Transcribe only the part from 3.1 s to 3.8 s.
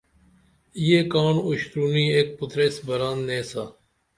نیسا